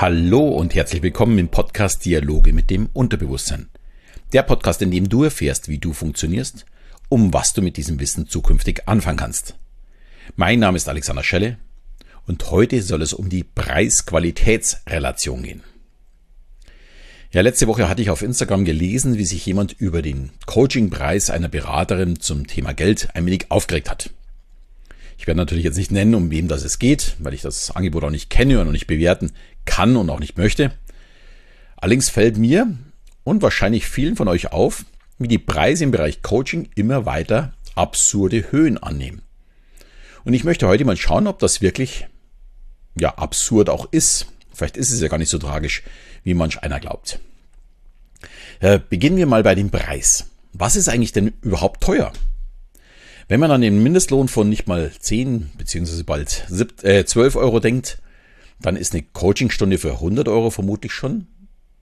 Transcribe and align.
Hallo 0.00 0.46
und 0.46 0.76
herzlich 0.76 1.02
willkommen 1.02 1.36
im 1.40 1.48
Podcast 1.48 2.04
Dialoge 2.04 2.52
mit 2.52 2.70
dem 2.70 2.88
Unterbewusstsein. 2.92 3.68
Der 4.32 4.44
Podcast, 4.44 4.80
in 4.80 4.92
dem 4.92 5.08
du 5.08 5.24
erfährst, 5.24 5.66
wie 5.66 5.78
du 5.78 5.92
funktionierst, 5.92 6.66
um 7.08 7.34
was 7.34 7.52
du 7.52 7.62
mit 7.62 7.76
diesem 7.76 7.98
Wissen 7.98 8.28
zukünftig 8.28 8.82
anfangen 8.86 9.18
kannst. 9.18 9.56
Mein 10.36 10.60
Name 10.60 10.76
ist 10.76 10.88
Alexander 10.88 11.24
Schelle 11.24 11.58
und 12.28 12.48
heute 12.48 12.80
soll 12.80 13.02
es 13.02 13.12
um 13.12 13.28
die 13.28 13.42
Preis-Qualitäts-Relation 13.42 15.42
gehen. 15.42 15.64
Ja, 17.32 17.40
letzte 17.40 17.66
Woche 17.66 17.88
hatte 17.88 18.02
ich 18.02 18.10
auf 18.10 18.22
Instagram 18.22 18.64
gelesen, 18.64 19.18
wie 19.18 19.26
sich 19.26 19.44
jemand 19.46 19.72
über 19.72 20.00
den 20.00 20.30
Coachingpreis 20.46 21.28
einer 21.28 21.48
Beraterin 21.48 22.20
zum 22.20 22.46
Thema 22.46 22.72
Geld 22.72 23.08
ein 23.14 23.26
wenig 23.26 23.50
aufgeregt 23.50 23.90
hat. 23.90 24.10
Ich 25.18 25.26
werde 25.26 25.38
natürlich 25.38 25.64
jetzt 25.64 25.76
nicht 25.76 25.90
nennen, 25.90 26.14
um 26.14 26.30
wem 26.30 26.46
das 26.48 26.64
es 26.64 26.78
geht, 26.78 27.16
weil 27.18 27.34
ich 27.34 27.42
das 27.42 27.72
Angebot 27.72 28.04
auch 28.04 28.10
nicht 28.10 28.30
kenne 28.30 28.60
und 28.60 28.70
nicht 28.70 28.86
bewerten 28.86 29.32
kann 29.64 29.96
und 29.96 30.08
auch 30.08 30.20
nicht 30.20 30.38
möchte. 30.38 30.70
Allerdings 31.76 32.08
fällt 32.08 32.38
mir 32.38 32.78
und 33.24 33.42
wahrscheinlich 33.42 33.86
vielen 33.86 34.16
von 34.16 34.28
euch 34.28 34.52
auf, 34.52 34.84
wie 35.18 35.28
die 35.28 35.38
Preise 35.38 35.84
im 35.84 35.90
Bereich 35.90 36.22
Coaching 36.22 36.68
immer 36.76 37.04
weiter 37.04 37.52
absurde 37.74 38.52
Höhen 38.52 38.78
annehmen. 38.78 39.22
Und 40.24 40.34
ich 40.34 40.44
möchte 40.44 40.68
heute 40.68 40.84
mal 40.84 40.96
schauen, 40.96 41.26
ob 41.26 41.40
das 41.40 41.60
wirklich 41.60 42.06
ja 42.98 43.14
absurd 43.18 43.70
auch 43.70 43.88
ist. 43.90 44.26
Vielleicht 44.52 44.76
ist 44.76 44.92
es 44.92 45.00
ja 45.00 45.08
gar 45.08 45.18
nicht 45.18 45.30
so 45.30 45.38
tragisch, 45.38 45.82
wie 46.22 46.34
manch 46.34 46.62
einer 46.62 46.80
glaubt. 46.80 47.18
Äh, 48.60 48.78
beginnen 48.88 49.16
wir 49.16 49.26
mal 49.26 49.42
bei 49.42 49.54
dem 49.54 49.70
Preis. 49.70 50.26
Was 50.52 50.76
ist 50.76 50.88
eigentlich 50.88 51.12
denn 51.12 51.32
überhaupt 51.42 51.82
teuer? 51.82 52.12
Wenn 53.28 53.40
man 53.40 53.50
an 53.50 53.60
den 53.60 53.82
Mindestlohn 53.82 54.26
von 54.28 54.48
nicht 54.48 54.66
mal 54.66 54.90
10 54.98 55.50
beziehungsweise 55.58 56.02
bald 56.04 56.46
12 56.48 57.34
äh, 57.34 57.38
Euro 57.38 57.60
denkt, 57.60 57.98
dann 58.60 58.74
ist 58.74 58.94
eine 58.94 59.04
Coachingstunde 59.12 59.78
für 59.78 59.92
100 59.92 60.28
Euro 60.28 60.50
vermutlich 60.50 60.92
schon 60.92 61.26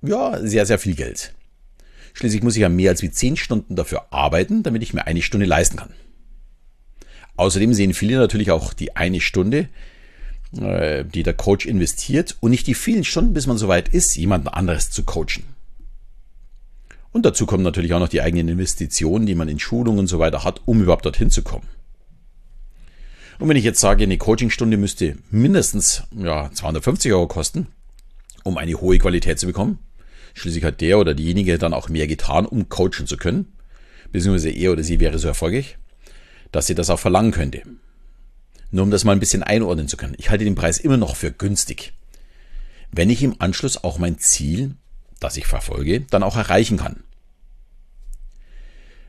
ja, 0.02 0.38
sehr, 0.42 0.66
sehr 0.66 0.78
viel 0.78 0.94
Geld. 0.94 1.34
Schließlich 2.14 2.42
muss 2.42 2.56
ich 2.56 2.62
ja 2.62 2.68
mehr 2.68 2.90
als 2.90 3.02
wie 3.02 3.10
10 3.10 3.36
Stunden 3.36 3.76
dafür 3.76 4.12
arbeiten, 4.12 4.62
damit 4.62 4.82
ich 4.82 4.92
mir 4.92 5.06
eine 5.06 5.22
Stunde 5.22 5.46
leisten 5.46 5.76
kann. 5.76 5.92
Außerdem 7.36 7.74
sehen 7.74 7.94
viele 7.94 8.16
natürlich 8.16 8.50
auch 8.50 8.72
die 8.72 8.96
eine 8.96 9.20
Stunde, 9.20 9.68
äh, 10.58 11.04
die 11.04 11.22
der 11.22 11.34
Coach 11.34 11.66
investiert 11.66 12.36
und 12.40 12.50
nicht 12.50 12.66
die 12.66 12.74
vielen 12.74 13.04
Stunden, 13.04 13.34
bis 13.34 13.46
man 13.46 13.58
soweit 13.58 13.88
ist, 13.90 14.16
jemanden 14.16 14.48
anderes 14.48 14.90
zu 14.90 15.04
coachen. 15.04 15.44
Und 17.16 17.24
dazu 17.24 17.46
kommen 17.46 17.62
natürlich 17.62 17.94
auch 17.94 17.98
noch 17.98 18.10
die 18.10 18.20
eigenen 18.20 18.46
Investitionen, 18.46 19.24
die 19.24 19.34
man 19.34 19.48
in 19.48 19.58
Schulungen 19.58 20.00
und 20.00 20.06
so 20.06 20.18
weiter 20.18 20.44
hat, 20.44 20.60
um 20.66 20.82
überhaupt 20.82 21.06
dorthin 21.06 21.30
zu 21.30 21.40
kommen. 21.40 21.66
Und 23.38 23.48
wenn 23.48 23.56
ich 23.56 23.64
jetzt 23.64 23.80
sage, 23.80 24.04
eine 24.04 24.18
Coachingstunde 24.18 24.76
müsste 24.76 25.16
mindestens 25.30 26.02
ja, 26.14 26.50
250 26.52 27.10
Euro 27.14 27.26
kosten, 27.26 27.68
um 28.44 28.58
eine 28.58 28.74
hohe 28.82 28.98
Qualität 28.98 29.38
zu 29.38 29.46
bekommen, 29.46 29.78
schließlich 30.34 30.62
hat 30.62 30.82
der 30.82 30.98
oder 30.98 31.14
diejenige 31.14 31.56
dann 31.56 31.72
auch 31.72 31.88
mehr 31.88 32.06
getan, 32.06 32.44
um 32.44 32.68
coachen 32.68 33.06
zu 33.06 33.16
können, 33.16 33.50
beziehungsweise 34.12 34.50
er 34.50 34.72
oder 34.72 34.82
sie 34.82 35.00
wäre 35.00 35.18
so 35.18 35.26
erfolgreich, 35.26 35.78
dass 36.52 36.66
sie 36.66 36.74
das 36.74 36.90
auch 36.90 37.00
verlangen 37.00 37.32
könnte. 37.32 37.62
Nur 38.70 38.82
um 38.82 38.90
das 38.90 39.04
mal 39.04 39.12
ein 39.12 39.20
bisschen 39.20 39.42
einordnen 39.42 39.88
zu 39.88 39.96
können. 39.96 40.16
Ich 40.18 40.28
halte 40.28 40.44
den 40.44 40.54
Preis 40.54 40.78
immer 40.78 40.98
noch 40.98 41.16
für 41.16 41.32
günstig. 41.32 41.94
Wenn 42.92 43.08
ich 43.08 43.22
im 43.22 43.36
Anschluss 43.38 43.82
auch 43.82 43.96
mein 43.96 44.18
Ziel, 44.18 44.76
das 45.20 45.36
ich 45.36 45.46
verfolge, 45.46 46.02
dann 46.02 46.22
auch 46.22 46.36
erreichen 46.36 46.76
kann. 46.76 47.02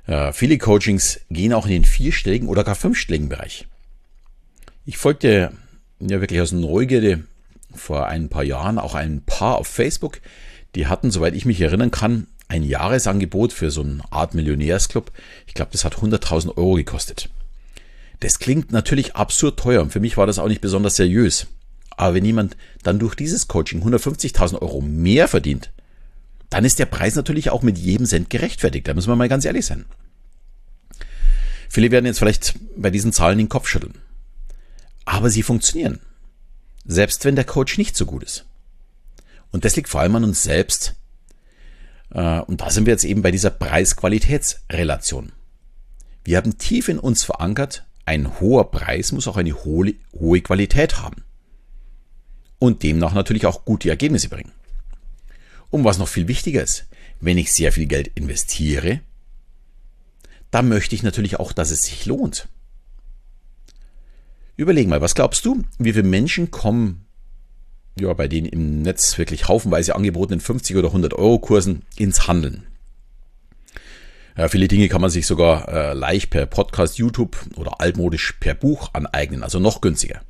Ja, 0.08 0.31
viele 0.31 0.58
Coachings 0.58 1.19
gehen 1.30 1.53
auch 1.53 1.66
in 1.66 1.73
den 1.73 1.86
vierstelligen 1.86 2.47
oder 2.47 2.64
gar 2.64 2.75
fünfstelligen 2.75 3.30
Bereich. 3.30 3.67
Ich 4.86 4.97
folgte 4.97 5.52
ja 5.99 6.22
wirklich 6.22 6.39
aus 6.39 6.53
Neugierde 6.53 7.23
vor 7.76 8.08
ein 8.08 8.30
paar 8.30 8.43
Jahren 8.43 8.80
auch 8.80 8.95
ein 8.95 9.21
Paar 9.26 9.58
auf 9.58 9.67
Facebook, 9.67 10.21
die 10.76 10.87
hatten, 10.87 11.11
soweit 11.11 11.36
ich 11.36 11.45
mich 11.45 11.59
erinnern 11.59 11.92
kann, 11.92 12.27
ein 12.48 12.64
Jahresangebot 12.64 13.52
für 13.52 13.71
so 13.71 13.82
eine 13.82 14.02
Art 14.09 14.33
Millionärsclub. 14.33 15.11
Ich 15.45 15.53
glaube, 15.53 15.71
das 15.73 15.83
hat 15.83 15.95
100.000 15.95 16.55
Euro 16.58 16.76
gekostet. 16.76 17.30
Das 18.21 18.39
klingt 18.39 18.71
natürlich 18.71 19.15
absurd 19.15 19.59
teuer 19.59 19.82
und 19.82 19.92
für 19.92 19.99
mich 19.99 20.17
war 20.17 20.26
das 20.26 20.39
auch 20.39 20.48
nicht 20.48 20.61
besonders 20.61 20.95
seriös. 20.95 21.48
Aber 21.92 22.15
wenn 22.15 22.26
jemand 22.26 22.55
dann 22.83 22.99
durch 22.99 23.15
dieses 23.15 23.48
Coaching 23.48 23.83
150.000 23.83 24.61
Euro 24.61 24.82
mehr 24.82 25.27
verdient, 25.27 25.71
dann 26.49 26.65
ist 26.65 26.80
der 26.80 26.85
Preis 26.85 27.15
natürlich 27.15 27.49
auch 27.49 27.61
mit 27.61 27.77
jedem 27.77 28.05
Cent 28.05 28.30
gerechtfertigt. 28.30 28.87
Da 28.87 28.93
müssen 28.93 29.09
wir 29.09 29.15
mal 29.15 29.30
ganz 29.30 29.45
ehrlich 29.45 29.65
sein. 29.65 29.85
Viele 31.69 31.91
werden 31.91 32.05
jetzt 32.05 32.19
vielleicht 32.19 32.55
bei 32.75 32.89
diesen 32.89 33.11
Zahlen 33.11 33.37
den 33.37 33.49
Kopf 33.49 33.67
schütteln. 33.67 33.95
Aber 35.05 35.30
sie 35.30 35.43
funktionieren. 35.43 35.99
Selbst 36.85 37.25
wenn 37.25 37.35
der 37.35 37.45
Coach 37.45 37.77
nicht 37.77 37.97
so 37.97 38.05
gut 38.05 38.23
ist. 38.23 38.45
Und 39.52 39.65
das 39.65 39.75
liegt 39.75 39.89
vor 39.89 40.02
allem 40.02 40.15
an 40.15 40.23
uns 40.23 40.43
selbst. 40.43 40.95
Äh, 42.11 42.39
und 42.41 42.61
da 42.61 42.69
sind 42.69 42.85
wir 42.85 42.93
jetzt 42.93 43.03
eben 43.03 43.21
bei 43.21 43.31
dieser 43.31 43.49
Preis-Qualitäts-Relation. 43.49 45.33
Wir 46.23 46.37
haben 46.37 46.58
tief 46.58 46.87
in 46.89 46.99
uns 46.99 47.23
verankert, 47.23 47.85
ein 48.05 48.39
hoher 48.39 48.71
Preis 48.71 49.11
muss 49.11 49.27
auch 49.27 49.37
eine 49.37 49.53
hohe, 49.53 49.95
hohe 50.14 50.41
Qualität 50.41 50.99
haben. 50.99 51.23
Und 52.59 52.83
demnach 52.83 53.14
natürlich 53.14 53.45
auch 53.45 53.65
gute 53.65 53.89
Ergebnisse 53.89 54.29
bringen. 54.29 54.52
Und 55.70 55.83
was 55.83 55.98
noch 55.98 56.08
viel 56.08 56.28
wichtiger 56.28 56.64
ist, 56.64 56.88
wenn 57.20 57.38
ich 57.38 57.52
sehr 57.52 57.72
viel 57.72 57.88
Geld 57.88 58.11
investiere, 58.16 59.02
dann 60.52 60.70
möchte 60.70 60.95
ich 60.95 61.04
natürlich 61.04 61.39
auch, 61.39 61.52
dass 61.52 61.72
es 61.72 61.83
sich 61.83 62.05
lohnt. 62.05 62.48
Überleg 64.56 64.88
mal, 64.88 65.02
was 65.02 65.16
glaubst 65.16 65.45
du, 65.45 65.64
wie 65.77 65.94
viele 65.94 66.08
Menschen 66.08 66.52
kommen 66.52 67.06
ja, 68.00 68.14
bei 68.14 68.27
den 68.27 68.45
im 68.45 68.82
Netz 68.82 69.17
wirklich 69.17 69.48
haufenweise 69.48 69.95
angebotenen 69.95 70.39
50 70.39 70.76
oder 70.77 70.88
100 70.88 71.14
Euro 71.14 71.39
Kursen 71.39 71.83
ins 71.95 72.27
Handeln? 72.27 72.66
Ja, 74.38 74.48
viele 74.50 74.67
Dinge 74.67 74.88
kann 74.88 75.02
man 75.02 75.10
sich 75.10 75.26
sogar 75.26 75.67
äh, 75.67 75.94
leicht 75.94 76.30
per 76.30 76.45
Podcast, 76.45 77.00
YouTube 77.00 77.38
oder 77.56 77.82
altmodisch 77.82 78.33
per 78.39 78.54
Buch 78.54 78.92
aneignen, 78.94 79.42
also 79.42 79.60
noch 79.60 79.82
günstiger. 79.82 80.22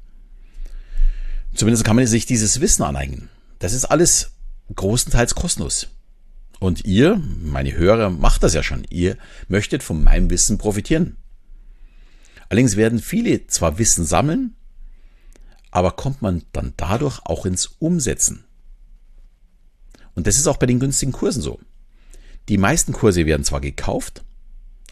Zumindest 1.54 1.84
kann 1.84 1.96
man 1.96 2.08
sich 2.08 2.26
dieses 2.26 2.62
Wissen 2.62 2.84
aneignen. 2.84 3.30
Das 3.60 3.74
ist 3.74 3.86
alles 3.86 4.32
großenteils 4.76 5.36
kostenlos. 5.36 5.90
Und 6.60 6.86
ihr, 6.86 7.22
meine 7.42 7.74
Hörer, 7.74 8.10
macht 8.10 8.44
das 8.44 8.54
ja 8.54 8.64
schon. 8.64 8.84
Ihr 8.90 9.18
möchtet 9.48 9.84
von 9.84 10.04
meinem 10.04 10.30
Wissen 10.30 10.58
profitieren. 10.58 11.18
Allerdings 12.50 12.76
werden 12.76 13.00
viele 13.00 13.46
zwar 13.48 13.78
Wissen 13.78 14.06
sammeln, 14.06 14.56
aber 15.70 15.92
kommt 15.92 16.22
man 16.22 16.44
dann 16.54 16.74
dadurch 16.78 17.20
auch 17.26 17.46
ins 17.46 17.68
Umsetzen. 17.80 18.46
Und 20.16 20.26
das 20.26 20.38
ist 20.38 20.48
auch 20.48 20.58
bei 20.58 20.66
den 20.66 20.80
günstigen 20.80 21.12
Kursen 21.12 21.42
so. 21.42 21.60
Die 22.50 22.58
meisten 22.58 22.94
Kurse 22.94 23.26
werden 23.26 23.44
zwar 23.44 23.62
gekauft, 23.62 24.24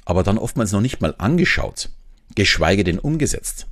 aber 0.03 0.21
dann 0.21 0.37
oftmals 0.37 0.71
noch 0.71 0.81
nicht 0.81 1.01
mal 1.01 1.15
angeschaut, 1.17 1.89
geschweige 2.35 2.83
denn 2.83 2.99
umgesetzt. 2.99 3.65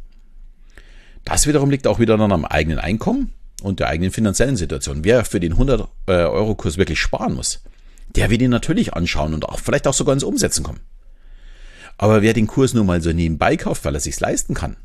Das 1.25 1.45
wiederum 1.45 1.69
liegt 1.69 1.85
auch 1.85 1.99
wieder 1.99 2.17
dann 2.17 2.31
am 2.31 2.45
eigenen 2.45 2.79
Einkommen 2.79 3.31
und 3.63 3.79
der 3.79 3.87
eigenen 3.87 4.11
finanziellen 4.11 4.57
Situation. 4.57 5.03
Wer 5.03 5.25
für 5.25 5.39
den 5.39 5.55
100-Euro-Kurs 5.55 6.77
wirklich 6.77 6.99
sparen 6.99 7.33
muss, 7.33 7.61
der 8.15 8.29
wird 8.29 8.41
ihn 8.41 8.51
natürlich 8.51 8.93
anschauen 8.93 9.33
und 9.33 9.45
auch 9.47 9.59
vielleicht 9.59 9.87
auch 9.87 9.93
sogar 9.93 10.13
ins 10.13 10.23
Umsetzen 10.23 10.63
kommen. 10.63 10.81
Aber 11.97 12.21
wer 12.21 12.33
den 12.33 12.47
Kurs 12.47 12.73
nur 12.73 12.83
mal 12.83 13.01
so 13.01 13.11
nebenbei 13.11 13.55
kauft, 13.55 13.85
weil 13.85 13.95
er 13.95 14.01
sich's 14.01 14.19
leisten 14.19 14.53
kann, 14.53 14.75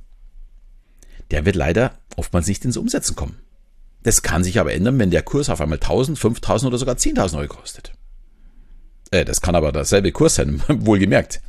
der 1.30 1.44
wird 1.44 1.56
leider 1.56 1.98
oftmals 2.16 2.46
nicht 2.46 2.64
ins 2.64 2.76
Umsetzen 2.76 3.16
kommen. 3.16 3.38
Das 4.02 4.22
kann 4.22 4.44
sich 4.44 4.60
aber 4.60 4.72
ändern, 4.72 4.98
wenn 4.98 5.10
der 5.10 5.22
Kurs 5.22 5.50
auf 5.50 5.60
einmal 5.60 5.78
1000, 5.78 6.18
5000 6.18 6.68
oder 6.68 6.78
sogar 6.78 6.94
10.000 6.94 7.38
Euro 7.38 7.48
kostet. 7.48 7.92
Äh, 9.10 9.24
das 9.24 9.40
kann 9.40 9.56
aber 9.56 9.72
derselbe 9.72 10.12
Kurs 10.12 10.36
sein, 10.36 10.62
wohlgemerkt. 10.68 11.40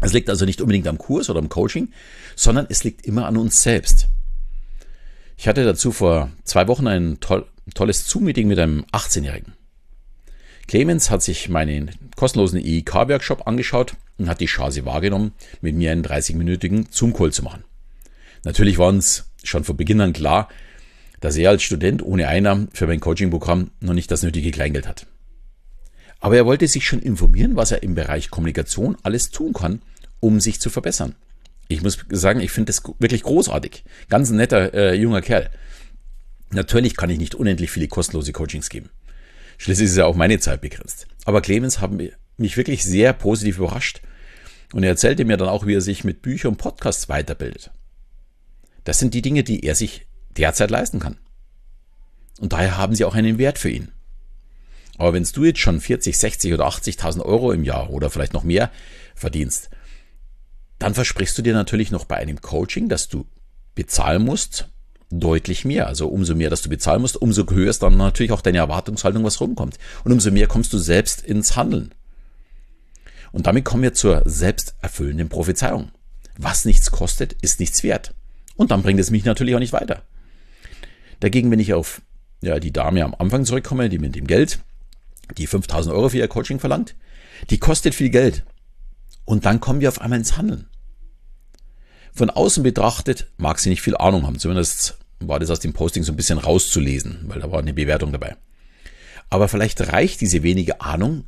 Es 0.00 0.12
liegt 0.12 0.30
also 0.30 0.44
nicht 0.44 0.60
unbedingt 0.60 0.88
am 0.88 0.98
Kurs 0.98 1.30
oder 1.30 1.38
am 1.38 1.48
Coaching, 1.48 1.92
sondern 2.34 2.66
es 2.68 2.84
liegt 2.84 3.06
immer 3.06 3.26
an 3.26 3.36
uns 3.36 3.62
selbst. 3.62 4.08
Ich 5.36 5.48
hatte 5.48 5.64
dazu 5.64 5.92
vor 5.92 6.30
zwei 6.44 6.66
Wochen 6.66 6.86
ein 6.86 7.18
toll, 7.20 7.46
tolles 7.74 8.06
Zoom-Meeting 8.08 8.48
mit 8.48 8.58
einem 8.58 8.84
18-Jährigen. 8.92 9.52
Clemens 10.66 11.10
hat 11.10 11.22
sich 11.22 11.48
meinen 11.48 11.90
kostenlosen 12.16 12.58
EIK-Workshop 12.58 13.46
angeschaut 13.46 13.94
und 14.18 14.28
hat 14.28 14.40
die 14.40 14.46
Chance 14.46 14.84
wahrgenommen, 14.84 15.32
mit 15.60 15.76
mir 15.76 15.92
einen 15.92 16.04
30-minütigen 16.04 16.86
Zoom-Call 16.90 17.32
zu 17.32 17.42
machen. 17.42 17.64
Natürlich 18.44 18.78
war 18.78 18.88
uns 18.88 19.30
schon 19.44 19.64
von 19.64 19.76
Beginn 19.76 20.00
an 20.00 20.12
klar, 20.12 20.48
dass 21.20 21.36
er 21.36 21.50
als 21.50 21.62
Student 21.62 22.02
ohne 22.02 22.28
Einnahmen 22.28 22.68
für 22.72 22.86
mein 22.86 23.00
Coaching-Programm 23.00 23.70
noch 23.80 23.94
nicht 23.94 24.10
das 24.10 24.22
nötige 24.22 24.50
Kleingeld 24.50 24.86
hat. 24.86 25.06
Aber 26.20 26.36
er 26.36 26.46
wollte 26.46 26.66
sich 26.66 26.86
schon 26.86 27.00
informieren, 27.00 27.56
was 27.56 27.70
er 27.70 27.82
im 27.82 27.94
Bereich 27.94 28.30
Kommunikation 28.30 28.96
alles 29.02 29.30
tun 29.30 29.52
kann, 29.52 29.82
um 30.20 30.40
sich 30.40 30.60
zu 30.60 30.70
verbessern. 30.70 31.14
Ich 31.68 31.82
muss 31.82 31.98
sagen, 32.10 32.40
ich 32.40 32.50
finde 32.50 32.72
das 32.72 32.82
wirklich 32.98 33.22
großartig. 33.22 33.84
Ganz 34.08 34.30
ein 34.30 34.36
netter 34.36 34.72
äh, 34.74 34.94
junger 34.94 35.20
Kerl. 35.20 35.50
Natürlich 36.50 36.96
kann 36.96 37.10
ich 37.10 37.18
nicht 37.18 37.34
unendlich 37.34 37.70
viele 37.70 37.88
kostenlose 37.88 38.32
Coachings 38.32 38.68
geben. 38.68 38.90
Schließlich 39.58 39.88
ist 39.88 39.96
ja 39.96 40.06
auch 40.06 40.14
meine 40.14 40.38
Zeit 40.38 40.60
begrenzt. 40.60 41.08
Aber 41.24 41.40
Clemens 41.40 41.80
hat 41.80 41.90
mich 41.92 42.56
wirklich 42.56 42.84
sehr 42.84 43.12
positiv 43.12 43.58
überrascht 43.58 44.00
und 44.72 44.82
er 44.82 44.90
erzählte 44.90 45.24
mir 45.24 45.36
dann 45.36 45.48
auch, 45.48 45.66
wie 45.66 45.74
er 45.74 45.80
sich 45.80 46.04
mit 46.04 46.22
Büchern 46.22 46.52
und 46.52 46.58
Podcasts 46.58 47.08
weiterbildet. 47.08 47.70
Das 48.84 48.98
sind 48.98 49.14
die 49.14 49.22
Dinge, 49.22 49.42
die 49.42 49.64
er 49.64 49.74
sich 49.74 50.06
derzeit 50.36 50.70
leisten 50.70 51.00
kann. 51.00 51.18
Und 52.38 52.52
daher 52.52 52.76
haben 52.76 52.94
sie 52.94 53.04
auch 53.04 53.14
einen 53.14 53.38
Wert 53.38 53.58
für 53.58 53.70
ihn. 53.70 53.90
Aber 54.98 55.12
wenn 55.12 55.24
du 55.24 55.44
jetzt 55.44 55.60
schon 55.60 55.80
40, 55.80 56.16
60 56.16 56.54
oder 56.54 56.66
80.000 56.66 57.22
Euro 57.22 57.52
im 57.52 57.64
Jahr 57.64 57.90
oder 57.90 58.10
vielleicht 58.10 58.32
noch 58.32 58.44
mehr 58.44 58.70
verdienst, 59.14 59.70
dann 60.78 60.94
versprichst 60.94 61.36
du 61.38 61.42
dir 61.42 61.54
natürlich 61.54 61.90
noch 61.90 62.04
bei 62.04 62.16
einem 62.16 62.40
Coaching, 62.40 62.88
dass 62.88 63.08
du 63.08 63.26
bezahlen 63.74 64.24
musst, 64.24 64.68
deutlich 65.10 65.64
mehr. 65.64 65.86
Also 65.86 66.08
umso 66.08 66.34
mehr, 66.34 66.50
dass 66.50 66.62
du 66.62 66.68
bezahlen 66.68 67.00
musst, 67.00 67.20
umso 67.20 67.48
höher 67.48 67.70
ist 67.70 67.82
dann 67.82 67.96
natürlich 67.96 68.32
auch 68.32 68.40
deine 68.40 68.58
Erwartungshaltung, 68.58 69.24
was 69.24 69.40
rumkommt. 69.40 69.78
Und 70.04 70.12
umso 70.12 70.30
mehr 70.30 70.46
kommst 70.46 70.72
du 70.72 70.78
selbst 70.78 71.22
ins 71.22 71.56
Handeln. 71.56 71.94
Und 73.32 73.46
damit 73.46 73.64
kommen 73.64 73.82
wir 73.82 73.94
zur 73.94 74.22
selbsterfüllenden 74.24 75.28
Prophezeiung. 75.28 75.90
Was 76.38 76.64
nichts 76.64 76.90
kostet, 76.90 77.34
ist 77.34 77.60
nichts 77.60 77.82
wert. 77.82 78.14
Und 78.56 78.70
dann 78.70 78.82
bringt 78.82 79.00
es 79.00 79.10
mich 79.10 79.24
natürlich 79.24 79.54
auch 79.54 79.60
nicht 79.60 79.72
weiter. 79.72 80.02
Dagegen, 81.20 81.50
wenn 81.50 81.60
ich 81.60 81.74
auf 81.74 82.02
ja, 82.42 82.58
die 82.58 82.72
Dame 82.72 83.04
am 83.04 83.14
Anfang 83.14 83.44
zurückkomme, 83.44 83.88
die 83.88 83.98
mit 83.98 84.14
dem 84.14 84.26
Geld, 84.26 84.60
die 85.36 85.46
5000 85.46 85.94
Euro 85.94 86.08
für 86.10 86.18
ihr 86.18 86.28
Coaching 86.28 86.60
verlangt, 86.60 86.94
die 87.50 87.58
kostet 87.58 87.94
viel 87.94 88.10
Geld. 88.10 88.44
Und 89.26 89.44
dann 89.44 89.60
kommen 89.60 89.80
wir 89.80 89.90
auf 89.90 90.00
einmal 90.00 90.18
ins 90.18 90.38
Handeln. 90.38 90.66
Von 92.14 92.30
außen 92.30 92.62
betrachtet 92.62 93.26
mag 93.36 93.58
sie 93.58 93.68
nicht 93.68 93.82
viel 93.82 93.96
Ahnung 93.96 94.26
haben. 94.26 94.38
Zumindest 94.38 94.96
war 95.20 95.38
das 95.38 95.50
aus 95.50 95.60
dem 95.60 95.74
Posting 95.74 96.02
so 96.02 96.12
ein 96.12 96.16
bisschen 96.16 96.38
rauszulesen, 96.38 97.24
weil 97.26 97.40
da 97.40 97.52
war 97.52 97.58
eine 97.58 97.74
Bewertung 97.74 98.12
dabei. 98.12 98.36
Aber 99.28 99.48
vielleicht 99.48 99.92
reicht 99.92 100.22
diese 100.22 100.42
wenige 100.42 100.80
Ahnung 100.80 101.24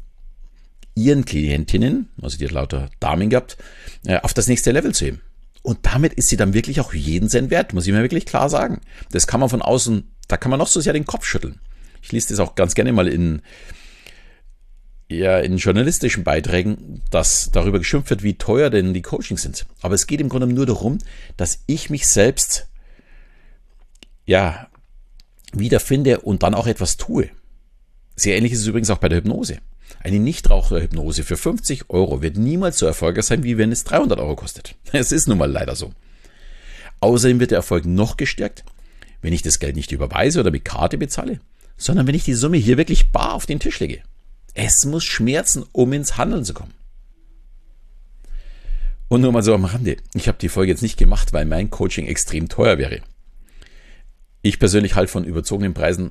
ihren 0.95 1.25
Klientinnen, 1.25 2.09
also 2.23 2.39
die 2.39 2.45
hat 2.45 2.53
lauter 2.53 2.91
Damen 3.01 3.31
gehabt, 3.31 3.57
äh, 4.05 4.19
auf 4.21 4.35
das 4.35 4.47
nächste 4.47 4.73
Level 4.73 4.95
zu 4.95 5.07
heben. 5.07 5.21
Und 5.63 5.81
damit 5.83 6.15
ist 6.15 6.29
sie 6.29 6.37
dann 6.37 6.55
wirklich 6.55 6.81
auch 6.81 6.95
jeden 6.95 7.29
Cent 7.29 7.51
wert, 7.51 7.73
muss 7.73 7.87
ich 7.87 7.93
mir 7.93 8.03
wirklich 8.03 8.27
klar 8.27 8.49
sagen. 8.49 8.81
Das 9.11 9.27
kann 9.27 9.41
man 9.41 9.49
von 9.49 9.63
außen, 9.63 10.11
da 10.29 10.37
kann 10.37 10.51
man 10.51 10.59
noch 10.59 10.69
so 10.69 10.81
sehr 10.81 10.93
den 10.93 11.07
Kopf 11.07 11.25
schütteln. 11.25 11.61
Ich 12.03 12.13
lese 12.13 12.29
das 12.29 12.41
auch 12.41 12.55
ganz 12.55 12.75
gerne 12.75 12.93
mal 12.93 13.09
in, 13.09 13.43
ja, 15.09 15.39
in 15.39 15.57
journalistischen 15.57 16.23
Beiträgen, 16.23 17.03
dass 17.11 17.51
darüber 17.51 17.79
geschimpft 17.79 18.11
wird, 18.11 18.23
wie 18.23 18.35
teuer 18.35 18.71
denn 18.71 18.93
die 18.93 19.03
Coachings 19.03 19.43
sind. 19.43 19.67
Aber 19.81 19.95
es 19.95 20.07
geht 20.07 20.21
im 20.21 20.29
Grunde 20.29 20.47
nur 20.47 20.67
darum, 20.67 20.99
dass 21.37 21.61
ich 21.67 21.89
mich 21.89 22.07
selbst, 22.07 22.69
ja, 24.27 24.69
wiederfinde 25.53 26.21
und 26.21 26.43
dann 26.43 26.55
auch 26.55 26.67
etwas 26.67 26.99
tue. 26.99 27.31
Sehr 28.17 28.37
ähnlich 28.37 28.53
ist 28.53 28.61
es 28.61 28.67
übrigens 28.67 28.91
auch 28.91 28.99
bei 28.99 29.09
der 29.09 29.19
Hypnose. 29.19 29.59
Eine 30.01 30.19
Nichtraucherhypnose 30.19 31.25
für 31.25 31.39
50 31.39 31.89
Euro 31.89 32.21
wird 32.21 32.37
niemals 32.37 32.79
so 32.79 32.85
erfolgreich 32.85 33.25
sein, 33.25 33.43
wie 33.43 33.57
wenn 33.57 33.73
es 33.73 33.85
300 33.85 34.19
Euro 34.19 34.37
kostet. 34.37 34.75
Es 34.93 35.13
ist 35.13 35.29
nun 35.29 35.39
mal 35.39 35.51
leider 35.51 35.75
so. 35.75 35.93
Außerdem 37.01 37.41
wird 37.41 37.53
der 37.53 37.59
Erfolg 37.59 37.87
noch 37.87 38.17
gestärkt, 38.17 38.65
wenn 39.23 39.33
ich 39.33 39.43
das 39.43 39.59
Geld 39.59 39.77
nicht 39.77 39.93
überweise 39.93 40.41
oder 40.41 40.51
mit 40.51 40.65
Karte 40.65 40.99
bezahle, 40.99 41.41
sondern 41.77 42.07
wenn 42.07 42.15
ich 42.15 42.25
die 42.25 42.35
Summe 42.35 42.57
hier 42.59 42.77
wirklich 42.77 43.13
bar 43.13 43.35
auf 43.35 43.47
den 43.47 43.61
Tisch 43.61 43.81
lege. 43.81 44.03
Es 44.61 44.85
muss 44.85 45.05
schmerzen, 45.05 45.65
um 45.71 45.93
ins 45.93 46.17
Handeln 46.17 46.45
zu 46.45 46.53
kommen. 46.53 46.75
Und 49.07 49.21
nur 49.21 49.31
mal 49.31 49.45
so 49.45 49.55
am 49.55 49.65
Rande. 49.65 49.99
Ich 50.15 50.27
habe 50.27 50.39
die 50.39 50.49
Folge 50.49 50.73
jetzt 50.73 50.83
nicht 50.83 50.99
gemacht, 50.99 51.33
weil 51.33 51.45
mein 51.45 51.71
Coaching 51.71 52.09
extrem 52.09 52.49
teuer 52.49 52.77
wäre. 52.77 53.01
Ich 54.43 54.59
persönlich 54.59 54.97
halte 54.97 55.13
von 55.13 55.23
überzogenen 55.23 55.75
Preisen 55.75 56.11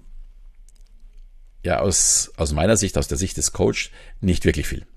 ja 1.66 1.80
aus, 1.80 2.32
aus 2.38 2.54
meiner 2.54 2.78
Sicht, 2.78 2.98
aus 2.98 3.10
der 3.10 3.18
Sicht 3.18 3.36
des 3.36 3.52
Coaches, 3.52 3.90
nicht 4.22 4.46
wirklich 4.46 4.66
viel. 4.66 4.88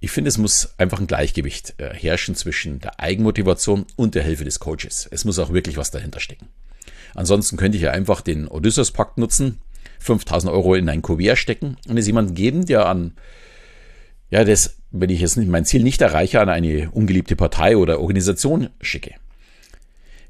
Ich 0.00 0.10
finde, 0.10 0.30
es 0.30 0.36
muss 0.36 0.76
einfach 0.76 0.98
ein 0.98 1.06
Gleichgewicht 1.06 1.74
äh, 1.78 1.94
herrschen 1.94 2.34
zwischen 2.34 2.80
der 2.80 2.98
Eigenmotivation 2.98 3.86
und 3.94 4.16
der 4.16 4.24
Hilfe 4.24 4.42
des 4.42 4.58
Coaches. 4.58 5.06
Es 5.08 5.24
muss 5.24 5.38
auch 5.38 5.52
wirklich 5.52 5.76
was 5.76 5.92
dahinter 5.92 6.18
stecken. 6.18 6.48
Ansonsten 7.14 7.56
könnte 7.56 7.76
ich 7.76 7.84
ja 7.84 7.92
einfach 7.92 8.22
den 8.22 8.48
Odysseus-Pakt 8.48 9.18
nutzen, 9.18 9.60
5000 10.02 10.52
Euro 10.52 10.74
in 10.74 10.88
ein 10.88 11.02
Kuvert 11.02 11.38
stecken 11.38 11.76
und 11.88 11.96
es 11.96 12.06
jemanden 12.06 12.34
geben, 12.34 12.66
der 12.66 12.86
an, 12.86 13.14
ja, 14.30 14.44
das, 14.44 14.76
wenn 14.90 15.10
ich 15.10 15.20
jetzt 15.20 15.36
mein 15.36 15.64
Ziel 15.64 15.82
nicht 15.82 16.00
erreiche, 16.00 16.40
an 16.40 16.48
eine 16.48 16.90
ungeliebte 16.90 17.36
Partei 17.36 17.76
oder 17.76 18.00
Organisation 18.00 18.70
schicke. 18.80 19.14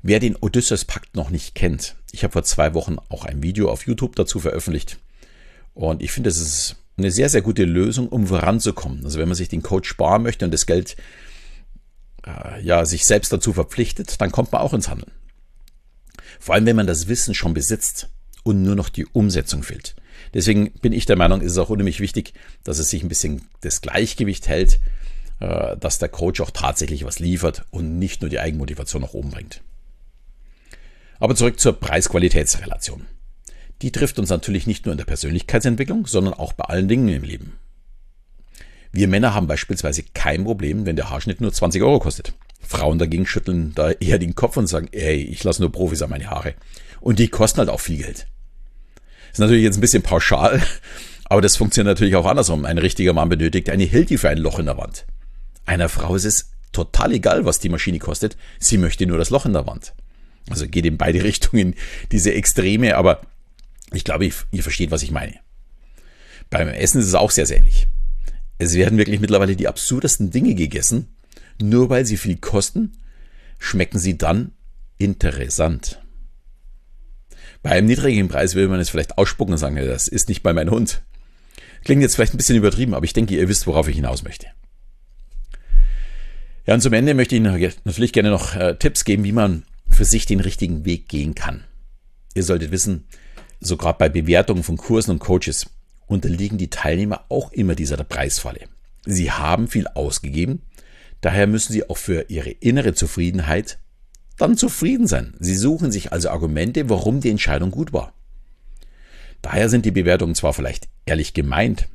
Wer 0.03 0.19
den 0.19 0.37
Odysseus-Pakt 0.37 1.15
noch 1.15 1.31
nicht 1.31 1.55
kennt, 1.55 1.97
ich 2.11 2.25
habe 2.25 2.33
vor 2.33 2.43
zwei 2.43 2.75
Wochen 2.75 2.97
auch 3.09 3.25
ein 3.25 3.43
Video 3.43 3.71
auf 3.71 3.87
YouTube 3.87 4.17
dazu 4.17 4.41
veröffentlicht. 4.41 4.99
Und 5.75 6.03
ich 6.03 6.13
finde, 6.13 6.29
das 6.29 6.39
ist 6.39 6.77
eine 6.97 7.11
sehr, 7.11 7.29
sehr 7.29 7.43
gute 7.43 7.65
Lösung, 7.65 8.09
um 8.09 8.27
voranzukommen. 8.27 9.05
Also 9.05 9.19
wenn 9.19 9.29
man 9.29 9.37
sich 9.37 9.49
den 9.49 9.63
Coach 9.63 9.89
sparen 9.89 10.23
möchte 10.23 10.45
und 10.45 10.53
das 10.53 10.67
Geld 10.67 10.97
äh, 12.27 12.61
ja 12.63 12.85
sich 12.85 13.05
selbst 13.05 13.33
dazu 13.33 13.53
verpflichtet, 13.53 14.21
dann 14.21 14.33
kommt 14.33 14.53
man 14.53 14.61
auch 14.61 14.75
ins 14.75 14.89
Handeln. 14.89 15.13
Vor 16.39 16.55
allem, 16.55 16.67
wenn 16.67 16.77
man 16.77 16.87
das 16.87 17.09
Wissen 17.09 17.35
schon 17.35 17.55
besitzt 17.55 18.09
und 18.43 18.63
nur 18.63 18.75
noch 18.75 18.89
die 18.89 19.07
Umsetzung 19.07 19.63
fehlt. 19.63 19.95
Deswegen 20.35 20.73
bin 20.81 20.93
ich 20.93 21.07
der 21.07 21.17
Meinung, 21.17 21.41
ist 21.41 21.53
es 21.53 21.59
auch 21.59 21.71
unheimlich 21.71 22.01
wichtig, 22.01 22.35
dass 22.65 22.79
es 22.79 22.91
sich 22.91 23.03
ein 23.03 23.09
bisschen 23.09 23.43
das 23.61 23.81
Gleichgewicht 23.81 24.49
hält, 24.49 24.81
äh, 25.41 25.77
dass 25.77 25.99
der 25.99 26.09
Coach 26.09 26.41
auch 26.41 26.51
tatsächlich 26.51 27.05
was 27.05 27.19
liefert 27.19 27.65
und 27.71 27.99
nicht 27.99 28.23
nur 28.23 28.31
die 28.31 28.41
Eigenmotivation 28.41 29.03
nach 29.03 29.15
oben 29.15 29.31
bringt. 29.31 29.63
Aber 31.19 31.35
zurück 31.37 31.61
zur 31.61 31.79
Preis-Qualitäts-Relation 31.79 33.07
die 33.83 33.91
trifft 33.91 34.19
uns 34.19 34.31
natürlich 34.31 34.67
nicht 34.67 34.87
nur 34.87 34.93
in 34.93 34.99
der 34.99 35.05
Persönlichkeitsentwicklung, 35.05 36.07
sondern 36.07 36.35
auch 36.35 36.53
bei 36.53 36.65
allen 36.65 36.89
Dingen 36.89 37.09
im 37.09 37.25
Leben. 37.25 37.59
Wir 38.93 39.09
Männer 39.09 39.35
haben 39.35 39.47
beispielsweise 39.47 40.05
kein 40.15 40.45
Problem, 40.45 40.87
wenn 40.87 40.97
der 40.97 41.11
Haarschnitt 41.11 41.41
nur 41.41 41.53
20 41.53 41.83
Euro 41.83 41.99
kostet. 41.99 42.35
Frauen 42.61 42.99
dagegen 42.99 43.27
schütteln 43.27 43.75
da 43.75 43.91
eher 43.91 44.19
den 44.19 44.35
Kopf 44.35 44.57
und 44.57 44.69
sagen, 44.69 44.89
ey, 44.93 45.17
ich 45.17 45.43
lasse 45.43 45.63
nur 45.63 45.73
Profis 45.73 46.03
an 46.03 46.11
meine 46.11 46.31
Haare. 46.31 46.55
Und 47.01 47.19
die 47.19 47.29
kosten 47.29 47.59
halt 47.59 47.71
auch 47.71 47.81
viel 47.81 47.99
Geld. 47.99 48.29
Ist 49.33 49.39
natürlich 49.39 49.65
jetzt 49.65 49.79
ein 49.79 49.81
bisschen 49.81 50.03
pauschal, 50.03 50.63
aber 51.25 51.41
das 51.41 51.57
funktioniert 51.57 51.97
natürlich 51.97 52.17
auch 52.17 52.27
andersrum. 52.27 52.65
Ein 52.65 52.79
richtiger 52.79 53.13
Mann 53.13 53.29
benötigt 53.29 53.71
eine 53.71 53.85
Hilti 53.85 54.19
für 54.19 54.29
ein 54.29 54.39
Loch 54.39 54.59
in 54.59 54.67
der 54.67 54.77
Wand. 54.77 55.07
Einer 55.65 55.89
Frau 55.89 56.15
ist 56.15 56.25
es 56.25 56.51
total 56.73 57.13
egal, 57.13 57.45
was 57.45 57.59
die 57.59 57.69
Maschine 57.69 57.99
kostet. 57.99 58.37
Sie 58.59 58.79
möchte 58.79 59.07
nur 59.07 59.19
das 59.19 59.31
Loch 59.31 59.47
in 59.47 59.53
der 59.53 59.67
Wand. 59.67 59.95
Also 60.51 60.67
geht 60.67 60.87
in 60.87 60.99
beide 60.99 61.23
Richtungen 61.25 61.75
diese 62.11 62.33
Extreme, 62.35 62.97
aber 62.97 63.23
ich 63.93 64.05
glaube, 64.05 64.29
ihr 64.51 64.63
versteht, 64.63 64.91
was 64.91 65.03
ich 65.03 65.11
meine. 65.11 65.35
Beim 66.51 66.69
Essen 66.69 67.01
ist 67.01 67.07
es 67.07 67.15
auch 67.15 67.31
sehr, 67.31 67.47
sehr 67.47 67.59
ähnlich. 67.59 67.87
Es 68.59 68.75
werden 68.75 68.99
wirklich 68.99 69.21
mittlerweile 69.21 69.57
die 69.57 69.69
absurdesten 69.69 70.31
Dinge 70.31 70.55
gegessen. 70.55 71.17
Nur 71.61 71.91
weil 71.91 72.07
sie 72.07 72.17
viel 72.17 72.37
kosten, 72.37 72.93
schmecken 73.59 73.99
sie 73.99 74.19
dann 74.19 74.53
interessant. 74.99 76.01
Bei 77.63 77.71
einem 77.71 77.87
niedrigen 77.87 78.29
Preis 78.29 78.55
will 78.55 78.69
man 78.69 78.81
es 78.81 78.91
vielleicht 78.91 79.19
ausspucken 79.19 79.53
und 79.53 79.59
sagen, 79.59 79.77
das 79.77 80.09
ist 80.09 80.29
nicht 80.29 80.43
bei 80.43 80.53
meinem 80.53 80.71
Hund. 80.71 81.03
Klingt 81.85 82.03
jetzt 82.03 82.17
vielleicht 82.17 82.35
ein 82.35 82.39
bisschen 82.39 82.57
übertrieben, 82.57 82.95
aber 82.95 83.05
ich 83.05 83.13
denke, 83.13 83.35
ihr 83.35 83.49
wisst, 83.49 83.67
worauf 83.67 83.89
ich 83.89 83.97
hinaus 83.97 84.23
möchte. 84.23 84.47
Ja, 86.67 86.75
und 86.75 86.81
zum 86.81 86.93
Ende 86.93 87.15
möchte 87.15 87.35
ich 87.35 87.43
natürlich 87.43 88.13
gerne 88.13 88.31
noch 88.31 88.55
äh, 88.55 88.77
Tipps 88.77 89.05
geben, 89.05 89.25
wie 89.25 89.33
man 89.33 89.65
für 89.91 90.05
sich 90.05 90.27
den 90.27 90.41
richtigen 90.41 90.85
Weg 90.85 91.09
gehen 91.09 91.35
kann. 91.35 91.65
Ihr 92.35 92.45
solltet 92.45 92.71
wissen, 92.71 93.07
so 93.61 93.77
gerade 93.77 93.99
bei 93.99 94.09
Bewertungen 94.09 94.63
von 94.63 94.77
Kursen 94.77 95.13
und 95.13 95.19
Coaches, 95.19 95.67
unterliegen 96.07 96.59
die 96.59 96.71
Teilnehmer 96.71 97.25
auch 97.29 97.53
immer 97.53 97.75
dieser 97.75 97.97
Preisfalle. 98.05 98.61
Sie 99.05 99.31
haben 99.31 99.67
viel 99.67 99.87
ausgegeben, 99.89 100.63
daher 101.21 101.47
müssen 101.47 101.73
sie 101.73 101.89
auch 101.89 101.97
für 101.97 102.27
ihre 102.29 102.51
innere 102.51 102.95
Zufriedenheit 102.95 103.79
dann 104.43 104.57
zufrieden 104.57 105.07
sein. 105.07 105.35
Sie 105.39 105.55
suchen 105.55 105.93
sich 105.93 106.13
also 106.13 106.31
Argumente, 106.31 106.91
warum 106.91 107.21
die 107.21 107.31
Entscheidung 107.31 107.71
gut 107.71 107.93
war. 107.93 108.13
Daher 109.41 109.69
sind 109.69 109.87
die 109.87 109.93
Bewertungen 109.93 110.35
zwar 110.35 110.53
vielleicht 110.53 110.89
ehrlich 111.07 111.33
gemeint, 111.33 111.89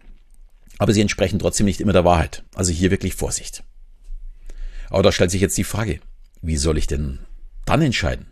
aber 0.77 0.93
sie 0.93 1.01
entsprechen 1.01 1.39
trotzdem 1.39 1.65
nicht 1.65 1.81
immer 1.81 1.91
der 1.91 2.05
Wahrheit. 2.05 2.43
Also 2.55 2.71
hier 2.71 2.89
wirklich 2.89 3.15
Vorsicht. 3.15 3.63
Aber 4.89 5.03
da 5.03 5.11
stellt 5.11 5.31
sich 5.31 5.41
jetzt 5.41 5.57
die 5.57 5.65
Frage, 5.65 5.99
wie 6.41 6.55
soll 6.55 6.77
ich 6.77 6.87
denn 6.87 7.19
dann 7.65 7.81
entscheiden? 7.81 8.27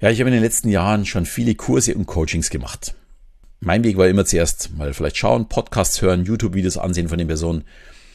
Ja, 0.00 0.10
ich 0.10 0.20
habe 0.20 0.30
in 0.30 0.34
den 0.34 0.42
letzten 0.42 0.68
Jahren 0.68 1.04
schon 1.04 1.26
viele 1.26 1.56
Kurse 1.56 1.96
und 1.96 2.06
Coachings 2.06 2.50
gemacht. 2.50 2.94
Mein 3.58 3.82
Weg 3.82 3.96
war 3.96 4.08
immer 4.08 4.24
zuerst 4.24 4.76
mal 4.76 4.94
vielleicht 4.94 5.16
schauen, 5.16 5.48
Podcasts 5.48 6.00
hören, 6.00 6.24
YouTube-Videos 6.24 6.78
ansehen 6.78 7.08
von 7.08 7.18
den 7.18 7.28
Personen, 7.28 7.64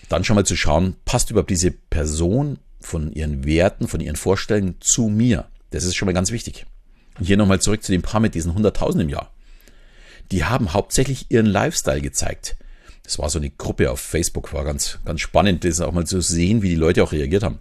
dann 0.08 0.24
schon 0.24 0.36
mal 0.36 0.46
zu 0.46 0.56
schauen, 0.56 0.96
passt 1.04 1.32
überhaupt 1.32 1.50
diese 1.50 1.72
Person 1.72 2.60
von 2.80 3.12
ihren 3.12 3.46
Werten, 3.46 3.88
von 3.88 4.00
ihren 4.00 4.16
Vorstellungen 4.16 4.76
zu 4.80 5.08
mir. 5.08 5.46
Das 5.72 5.84
ist 5.84 5.96
schon 5.96 6.06
mal 6.06 6.14
ganz 6.14 6.32
wichtig. 6.32 6.66
Und 7.20 7.26
hier 7.26 7.38
nochmal 7.38 7.62
zurück 7.62 7.84
zu 7.84 7.92
dem 7.92 8.02
Paar 8.02 8.20
mit 8.20 8.36
diesen 8.36 8.54
100.000 8.54 9.02
im 9.02 9.10
Jahr. 9.10 9.32
Die 10.32 10.44
haben 10.44 10.74
hauptsächlich 10.74 11.28
ihren 11.30 11.46
Lifestyle 11.46 12.02
gezeigt. 12.02 12.58
Das 13.04 13.20
war 13.20 13.30
so 13.30 13.40
eine 13.40 13.50
Gruppe 13.50 13.90
auf 13.90 14.02
Facebook, 14.02 14.54
war 14.54 14.66
ganz, 14.66 15.00
ganz 15.06 15.22
spannend, 15.22 15.64
das 15.64 15.80
auch 15.80 15.94
mal 15.94 16.06
zu 16.06 16.22
sehen, 16.22 16.62
wie 16.62 16.70
die 16.70 16.76
Leute 16.76 17.04
auch 17.04 17.14
reagiert 17.14 17.44
haben. 17.44 17.60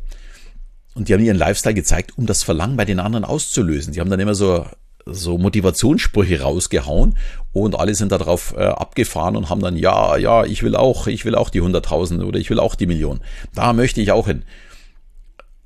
Und 0.94 1.08
die 1.08 1.14
haben 1.14 1.22
ihren 1.22 1.36
Lifestyle 1.36 1.74
gezeigt, 1.74 2.16
um 2.16 2.26
das 2.26 2.42
Verlangen 2.42 2.76
bei 2.76 2.84
den 2.84 3.00
anderen 3.00 3.24
auszulösen. 3.24 3.92
Die 3.92 4.00
haben 4.00 4.10
dann 4.10 4.18
immer 4.18 4.34
so, 4.34 4.66
so 5.04 5.38
Motivationssprüche 5.38 6.40
rausgehauen 6.40 7.16
und 7.52 7.78
alle 7.78 7.94
sind 7.94 8.10
darauf 8.10 8.54
äh, 8.56 8.64
abgefahren 8.64 9.36
und 9.36 9.48
haben 9.48 9.60
dann, 9.60 9.76
ja, 9.76 10.16
ja, 10.16 10.44
ich 10.44 10.62
will 10.62 10.74
auch, 10.74 11.06
ich 11.06 11.24
will 11.24 11.36
auch 11.36 11.50
die 11.50 11.62
100.000 11.62 12.24
oder 12.24 12.40
ich 12.40 12.50
will 12.50 12.58
auch 12.58 12.74
die 12.74 12.86
Million. 12.86 13.20
Da 13.54 13.72
möchte 13.72 14.00
ich 14.00 14.10
auch 14.10 14.26
hin. 14.26 14.42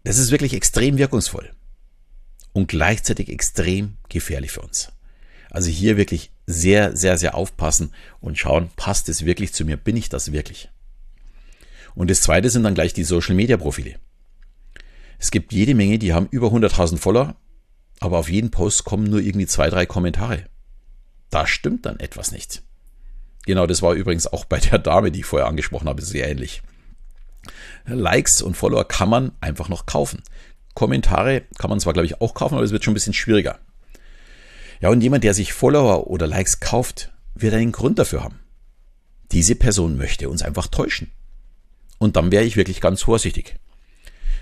Das 0.05 0.19
ist 0.19 0.31
wirklich 0.31 0.55
extrem 0.55 0.99
wirkungsvoll. 0.99 1.51
und 2.53 2.67
gleichzeitig 2.69 3.29
extrem 3.29 3.97
gefährlich 4.09 4.51
für 4.51 4.61
uns. 4.63 4.93
Also 5.51 5.71
hier 5.71 5.97
wirklich 5.97 6.31
sehr, 6.47 6.97
sehr, 6.97 7.17
sehr 7.19 7.35
aufpassen 7.35 7.93
und 8.21 8.39
schauen, 8.39 8.71
passt 8.77 9.09
es 9.09 9.25
wirklich 9.25 9.53
zu 9.53 9.65
mir? 9.65 9.77
Bin 9.77 9.97
ich 9.97 10.09
das 10.09 10.33
wirklich? 10.33 10.69
Und 11.95 12.11
das 12.11 12.23
zweite 12.23 12.51
sind 12.51 12.65
dann 12.65 12.75
gleich 12.75 12.93
die 12.93 13.05
Social 13.05 13.35
Media 13.35 13.57
Profile. 13.57 13.99
Es 15.19 15.31
gibt 15.31 15.53
jede 15.53 15.75
Menge, 15.75 15.99
die 15.99 16.13
haben 16.13 16.29
über 16.31 16.49
100.000 16.49 16.99
Follower, 16.99 17.37
aber 18.01 18.19
auf 18.19 18.31
jeden 18.31 18.51
Post 18.51 18.85
kommen 18.85 19.05
nur 19.05 19.21
irgendwie 19.21 19.47
zwei, 19.47 19.71
drei 19.71 19.87
Kommentare. 19.87 20.45
Da 21.31 21.47
stimmt 21.47 21.87
dann 21.87 22.01
etwas 22.01 22.33
nicht. 22.33 22.63
Genau, 23.47 23.67
das 23.67 23.83
war 23.83 23.95
übrigens 23.95 24.27
auch 24.27 24.45
bei 24.45 24.59
der 24.59 24.79
Dame, 24.79 25.13
die 25.13 25.21
ich 25.21 25.27
vorher 25.27 25.49
angesprochen 25.49 25.89
habe, 25.89 26.03
sehr 26.03 26.29
ähnlich. 26.29 26.63
Likes 27.87 28.43
und 28.43 28.57
Follower 28.57 28.87
kann 28.87 29.09
man 29.09 29.33
einfach 29.41 29.69
noch 29.69 29.87
kaufen. 29.87 30.23
Kommentare 30.75 31.43
kann 31.59 31.71
man 31.71 31.81
zwar, 31.81 31.93
glaube 31.93 32.07
ich, 32.07 32.21
auch 32.21 32.35
kaufen, 32.35 32.55
aber 32.55 32.65
es 32.65 32.71
wird 32.71 32.85
schon 32.85 32.93
ein 32.93 32.95
bisschen 32.95 33.13
schwieriger. 33.13 33.59
Ja, 34.81 34.89
und 34.89 35.03
jemand, 35.03 35.25
der 35.25 35.35
sich 35.35 35.53
Follower 35.53 36.07
oder 36.07 36.27
Likes 36.27 36.61
kauft, 36.61 37.13
wird 37.35 37.55
einen 37.55 37.73
Grund 37.73 37.99
dafür 37.99 38.25
haben. 38.25 38.39
Diese 39.33 39.55
Person 39.55 39.97
möchte 39.97 40.29
uns 40.29 40.43
einfach 40.43 40.67
täuschen. 40.67 41.11
Und 41.99 42.17
dann 42.17 42.33
wäre 42.33 42.45
ich 42.45 42.57
wirklich 42.57 42.81
ganz 42.81 43.03
vorsichtig. 43.03 43.57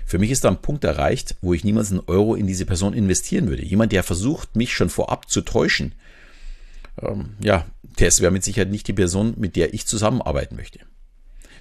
Für 0.05 0.17
mich 0.17 0.31
ist 0.31 0.43
da 0.43 0.49
ein 0.49 0.61
Punkt 0.61 0.83
erreicht, 0.85 1.35
wo 1.41 1.53
ich 1.53 1.63
niemals 1.63 1.91
einen 1.91 2.01
Euro 2.07 2.35
in 2.35 2.47
diese 2.47 2.65
Person 2.65 2.93
investieren 2.93 3.47
würde. 3.47 3.63
Jemand, 3.63 3.91
der 3.91 4.01
versucht, 4.01 4.55
mich 4.55 4.73
schon 4.73 4.89
vorab 4.89 5.29
zu 5.29 5.41
täuschen, 5.41 5.93
ähm, 7.01 7.35
ja, 7.41 7.65
das 7.83 8.21
wäre 8.21 8.31
mit 8.31 8.43
Sicherheit 8.43 8.71
nicht 8.71 8.87
die 8.87 8.93
Person, 8.93 9.35
mit 9.37 9.55
der 9.55 9.73
ich 9.73 9.85
zusammenarbeiten 9.85 10.55
möchte. 10.55 10.79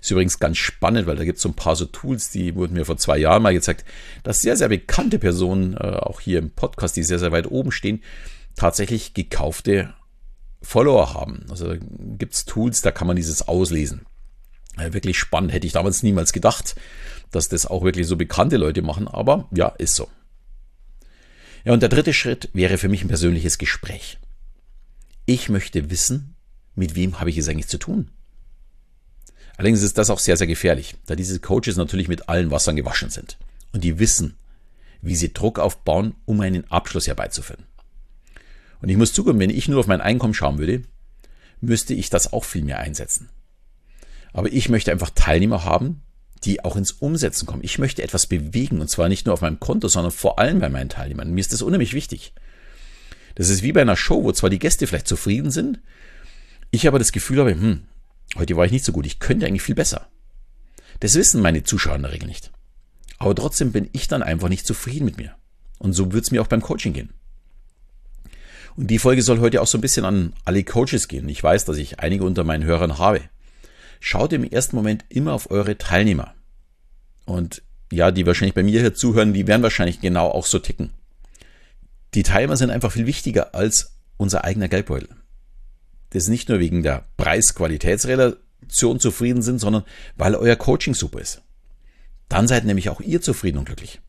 Ist 0.01 0.11
übrigens 0.11 0.39
ganz 0.39 0.59
spannend, 0.59 1.07
weil 1.07 1.17
da 1.17 1.25
gibt 1.25 1.37
es 1.37 1.43
so 1.43 1.49
ein 1.49 1.55
paar 1.55 1.77
so 1.77 1.85
Tools, 1.85 2.31
die 2.31 2.55
wurden 2.55 2.75
mir 2.75 2.85
vor 2.85 2.97
zwei 2.97 3.19
Jahren 3.19 3.43
mal 3.43 3.53
gezeigt, 3.53 3.85
dass 4.23 4.41
sehr, 4.43 4.57
sehr 4.57 4.69
bekannte 4.69 5.19
Personen, 5.19 5.75
äh, 5.75 5.97
auch 5.97 6.21
hier 6.21 6.39
im 6.39 6.51
Podcast, 6.51 6.97
die 6.97 7.03
sehr, 7.03 7.19
sehr 7.19 7.33
weit 7.33 7.51
oben 7.51 7.73
stehen, 7.73 8.03
tatsächlich 8.55 9.15
gekaufte 9.15 9.95
Follower 10.63 11.15
haben. 11.15 11.47
Also 11.51 11.75
gibt 12.19 12.35
es 12.35 12.45
Tools, 12.45 12.83
da 12.83 12.91
kann 12.91 13.07
man 13.07 13.17
dieses 13.17 13.47
auslesen. 13.47 14.07
Ja, 14.79 14.93
wirklich 14.93 15.19
spannend, 15.19 15.53
hätte 15.53 15.67
ich 15.67 15.73
damals 15.73 16.03
niemals 16.03 16.33
gedacht, 16.33 16.77
dass 17.31 17.49
das 17.49 17.67
auch 17.67 17.83
wirklich 17.83 18.07
so 18.07 18.17
bekannte 18.17 18.57
Leute 18.57 18.83
machen, 18.83 19.09
aber 19.09 19.49
ja, 19.53 19.69
ist 19.69 19.95
so. 19.95 20.09
Ja, 21.65 21.73
und 21.73 21.83
der 21.83 21.89
dritte 21.89 22.15
Schritt 22.15 22.49
wäre 22.53 22.79
für 22.79 22.89
mich 22.89 23.03
ein 23.03 23.09
persönliches 23.09 23.59
Gespräch. 23.59 24.19
Ich 25.27 25.49
möchte 25.49 25.91
wissen, 25.91 26.37
mit 26.75 26.95
wem 26.95 27.21
habe 27.21 27.31
ich 27.31 27.39
es 27.39 27.49
eigentlich 27.49 27.69
zu 27.69 27.79
tun? 27.79 28.11
Allerdings 29.59 29.83
ist 29.83 29.99
das 29.99 30.09
auch 30.09 30.21
sehr, 30.21 30.37
sehr 30.37 30.47
gefährlich, 30.47 30.95
da 31.07 31.17
diese 31.17 31.41
Coaches 31.41 31.77
natürlich 31.77 32.07
mit 32.09 32.29
allen 32.29 32.53
Wassern 32.53 32.77
gewaschen 32.77 33.11
sind. 33.11 33.37
Und 33.73 33.83
die 33.83 33.99
wissen, 33.99 34.39
wie 35.03 35.17
sie 35.17 35.33
Druck 35.33 35.59
aufbauen, 35.59 36.15
um 36.25 36.41
einen 36.41 36.71
Abschluss 36.71 37.09
herbeizuführen. 37.09 37.65
Und 38.81 38.89
ich 38.89 38.97
muss 38.97 39.13
zugeben, 39.13 39.41
wenn 39.41 39.51
ich 39.51 39.69
nur 39.69 39.81
auf 39.81 39.89
mein 39.89 40.01
Einkommen 40.01 40.33
schauen 40.33 40.59
würde, 40.59 40.85
müsste 41.61 41.93
ich 41.93 42.09
das 42.09 42.33
auch 42.33 42.45
viel 42.45 42.63
mehr 42.63 42.79
einsetzen. 42.79 43.29
Aber 44.33 44.53
ich 44.53 44.69
möchte 44.69 44.93
einfach 44.93 45.11
Teilnehmer 45.11 45.65
haben, 45.65 46.03
die 46.45 46.65
auch 46.65 46.77
ins 46.77 46.93
Umsetzen 46.93 47.47
kommen. 47.47 47.65
Ich 47.65 47.81
möchte 47.81 48.05
etwas 48.05 48.29
bewegen 48.29 48.81
und 48.81 48.89
zwar 48.89 49.09
nicht 49.09 49.27
nur 49.27 49.33
auf 49.33 49.41
meinem 49.41 49.59
Konto, 49.59 49.89
sondern 49.89 50.13
vor 50.13 50.39
allem 50.39 50.61
bei 50.61 50.69
meinen 50.69 50.89
Teilnehmern. 50.89 51.33
Mir 51.33 51.41
ist 51.41 51.53
das 51.53 51.63
unheimlich 51.63 51.95
wichtig. 51.95 52.33
Das 53.35 53.49
ist 53.49 53.65
wie 53.65 53.73
bei 53.73 53.81
einer 53.81 53.97
Show, 53.97 54.23
wo 54.23 54.31
zwar 54.31 54.51
die 54.51 54.61
Gäste 54.61 54.87
vielleicht 54.87 55.09
zufrieden 55.09 55.51
sind, 55.51 55.81
ich 56.71 56.87
aber 56.87 57.01
das 57.01 57.11
Gefühl 57.11 57.41
habe, 57.41 57.51
hm, 57.51 57.83
heute 58.37 58.57
war 58.57 58.67
ich 58.67 58.73
nicht 58.73 58.85
so 58.85 58.93
gut, 58.93 59.07
ich 59.07 59.21
könnte 59.21 59.47
eigentlich 59.47 59.63
viel 59.63 59.75
besser. 59.75 60.09
Das 61.01 61.15
wissen 61.15 61.43
meine 61.43 61.63
Zuschauer 61.63 61.97
in 61.97 62.03
der 62.03 62.13
Regel 62.13 62.29
nicht. 62.29 62.51
Aber 63.19 63.35
trotzdem 63.35 63.73
bin 63.73 63.89
ich 63.93 64.09
dann 64.09 64.23
einfach 64.23 64.49
nicht 64.49 64.67
zufrieden 64.67 65.05
mit 65.05 65.17
mir. 65.17 65.35
Und 65.79 65.93
so 65.93 66.13
wird 66.13 66.25
es 66.25 66.31
mir 66.31 66.43
auch 66.43 66.47
beim 66.47 66.63
Coaching 66.63 66.93
gehen. 66.93 67.13
Und 68.77 68.89
die 68.89 68.99
Folge 68.99 69.23
soll 69.23 69.41
heute 69.41 69.61
auch 69.61 69.67
so 69.67 69.79
ein 69.79 69.81
bisschen 69.81 70.05
an 70.05 70.35
alle 70.45 70.63
Coaches 70.63 71.09
gehen. 71.09 71.29
Ich 71.29 71.43
weiß, 71.43 71.65
dass 71.65 71.79
ich 71.79 71.99
einige 71.99 72.25
unter 72.25 72.45
meinen 72.45 72.65
Hörern 72.65 72.99
habe. 72.99 73.21
Schaut 74.01 74.33
im 74.33 74.45
ersten 74.45 74.77
Moment 74.77 75.05
immer 75.09 75.33
auf 75.33 75.51
eure 75.51 75.77
Teilnehmer. 75.79 76.35
Und 77.25 77.63
ja, 77.91 78.11
die 78.11 78.27
wahrscheinlich 78.27 78.55
bei 78.55 78.63
mir 78.63 78.81
hier 78.81 78.95
zuhören, 78.95 79.33
die 79.33 79.47
werden 79.47 79.63
wahrscheinlich 79.63 80.01
genau 80.01 80.29
auch 80.29 80.47
so 80.47 80.59
ticken. 80.59 80.91
Die 82.15 82.23
Teilnehmer 82.23 82.57
sind 82.57 82.71
einfach 82.71 82.93
viel 82.93 83.07
wichtiger 83.07 83.55
als 83.55 83.97
unser 84.17 84.45
eigener 84.45 84.69
Geldbeutel. 84.69 85.09
Das 86.11 86.29
nicht 86.29 86.49
nur 86.49 86.59
wegen 86.59 86.83
der 86.83 87.05
Preis-Qualitätsrelation 87.17 89.01
zufrieden 89.01 89.43
sind, 89.43 89.59
sondern 89.59 89.85
weil 90.17 90.35
euer 90.35 90.57
Coaching 90.57 90.95
super 90.95 91.21
ist. 91.21 91.43
Dann 92.29 92.49
seid 92.49 92.65
nämlich 92.65 92.91
auch 92.91 93.01
ihr 93.01 93.21
zufrieden 93.21 93.59
und 93.59 93.67
glücklich. 93.67 94.01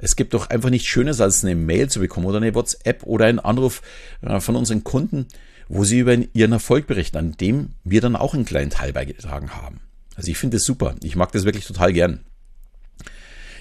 Es 0.00 0.16
gibt 0.16 0.34
doch 0.34 0.50
einfach 0.50 0.70
nichts 0.70 0.88
Schönes, 0.88 1.20
als 1.20 1.44
eine 1.44 1.54
Mail 1.54 1.88
zu 1.88 2.00
bekommen 2.00 2.26
oder 2.26 2.38
eine 2.38 2.54
WhatsApp 2.54 3.04
oder 3.04 3.26
einen 3.26 3.38
Anruf 3.38 3.82
äh, 4.22 4.40
von 4.40 4.56
unseren 4.56 4.84
Kunden, 4.84 5.26
wo 5.68 5.84
sie 5.84 6.00
über 6.00 6.16
ihren 6.32 6.52
Erfolg 6.52 6.86
berichten, 6.86 7.16
an 7.16 7.32
dem 7.32 7.70
wir 7.84 8.00
dann 8.00 8.16
auch 8.16 8.34
einen 8.34 8.44
kleinen 8.44 8.70
Teil 8.70 8.92
beigetragen 8.92 9.50
haben. 9.50 9.80
Also 10.16 10.30
ich 10.30 10.38
finde 10.38 10.56
das 10.56 10.64
super. 10.64 10.94
Ich 11.02 11.16
mag 11.16 11.32
das 11.32 11.44
wirklich 11.44 11.66
total 11.66 11.92
gern. 11.92 12.20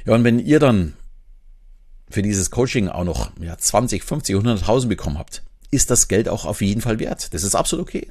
Ja, 0.06 0.14
und 0.14 0.24
wenn 0.24 0.40
ihr 0.40 0.60
dann 0.60 0.94
für 2.10 2.22
dieses 2.22 2.52
Coaching 2.52 2.90
auch 2.90 3.06
noch 3.06 3.32
ja, 3.40 3.58
20, 3.58 4.04
50, 4.04 4.36
100.000 4.36 4.88
bekommen 4.88 5.18
habt, 5.18 5.44
ist 5.74 5.89
das 5.89 6.08
Geld 6.08 6.30
auch 6.30 6.46
auf 6.46 6.62
jeden 6.62 6.82
Fall 6.82 7.00
wert. 7.00 7.34
Das 7.34 7.44
ist 7.44 7.56
absolut 7.56 7.88
okay. 7.88 8.10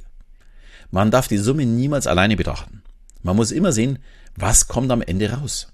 Man 0.91 1.09
darf 1.09 1.27
die 1.27 1.37
Summe 1.37 1.65
niemals 1.65 2.05
alleine 2.05 2.35
betrachten. 2.35 2.83
Man 3.23 3.35
muss 3.35 3.51
immer 3.51 3.71
sehen, 3.71 3.99
was 4.35 4.67
kommt 4.67 4.91
am 4.91 5.01
Ende 5.01 5.31
raus. 5.31 5.69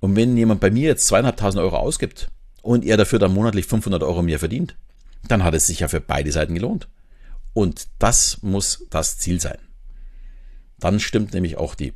Und 0.00 0.16
wenn 0.16 0.36
jemand 0.36 0.60
bei 0.60 0.70
mir 0.70 0.88
jetzt 0.88 1.06
zweieinhalbtausend 1.06 1.62
Euro 1.62 1.76
ausgibt 1.76 2.28
und 2.62 2.84
er 2.84 2.96
dafür 2.96 3.18
dann 3.18 3.32
monatlich 3.32 3.66
500 3.66 4.02
Euro 4.02 4.22
mehr 4.22 4.38
verdient, 4.38 4.76
dann 5.26 5.42
hat 5.42 5.54
es 5.54 5.66
sich 5.66 5.80
ja 5.80 5.88
für 5.88 6.00
beide 6.00 6.30
Seiten 6.30 6.54
gelohnt. 6.54 6.88
Und 7.54 7.88
das 7.98 8.42
muss 8.42 8.86
das 8.90 9.18
Ziel 9.18 9.40
sein. 9.40 9.58
Dann 10.78 11.00
stimmt 11.00 11.32
nämlich 11.32 11.56
auch 11.56 11.74
die, 11.74 11.94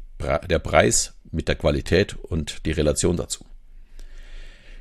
der 0.48 0.58
Preis 0.58 1.14
mit 1.30 1.48
der 1.48 1.56
Qualität 1.56 2.16
und 2.16 2.64
die 2.64 2.72
Relation 2.72 3.16
dazu. 3.16 3.44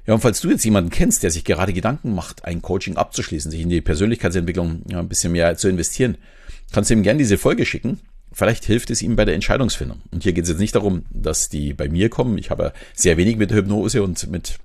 Ja, 0.07 0.13
und 0.13 0.21
falls 0.21 0.39
du 0.39 0.49
jetzt 0.49 0.63
jemanden 0.63 0.89
kennst, 0.89 1.23
der 1.23 1.31
sich 1.31 1.43
gerade 1.43 1.73
Gedanken 1.73 2.15
macht, 2.15 2.45
ein 2.45 2.61
Coaching 2.61 2.95
abzuschließen, 2.95 3.51
sich 3.51 3.61
in 3.61 3.69
die 3.69 3.81
Persönlichkeitsentwicklung 3.81 4.83
ja, 4.89 4.99
ein 4.99 5.09
bisschen 5.09 5.33
mehr 5.33 5.57
zu 5.57 5.67
investieren, 5.67 6.17
kannst 6.71 6.89
du 6.89 6.93
ihm 6.93 7.03
gerne 7.03 7.19
diese 7.19 7.37
Folge 7.37 7.65
schicken. 7.65 7.99
Vielleicht 8.31 8.63
hilft 8.63 8.89
es 8.89 9.01
ihm 9.01 9.17
bei 9.17 9.25
der 9.25 9.35
Entscheidungsfindung. 9.35 10.01
Und 10.11 10.23
hier 10.23 10.31
geht 10.31 10.45
es 10.45 10.49
jetzt 10.49 10.59
nicht 10.59 10.75
darum, 10.75 11.03
dass 11.09 11.49
die 11.49 11.73
bei 11.73 11.89
mir 11.89 12.09
kommen. 12.09 12.37
Ich 12.37 12.49
habe 12.51 12.71
sehr 12.95 13.17
wenig 13.17 13.35
mit 13.35 13.49
der 13.51 13.57
Hypnose 13.57 14.01
und 14.01 14.31
mit, 14.31 14.59